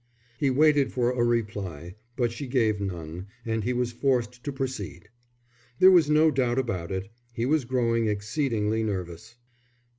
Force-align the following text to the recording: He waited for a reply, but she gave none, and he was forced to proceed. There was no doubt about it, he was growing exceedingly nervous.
He 0.39 0.49
waited 0.49 0.91
for 0.91 1.11
a 1.11 1.23
reply, 1.23 1.93
but 2.15 2.31
she 2.31 2.47
gave 2.47 2.81
none, 2.81 3.27
and 3.45 3.63
he 3.63 3.71
was 3.71 3.91
forced 3.91 4.43
to 4.43 4.51
proceed. 4.51 5.09
There 5.77 5.91
was 5.91 6.09
no 6.09 6.31
doubt 6.31 6.57
about 6.57 6.91
it, 6.91 7.11
he 7.33 7.45
was 7.45 7.65
growing 7.65 8.07
exceedingly 8.07 8.81
nervous. 8.81 9.35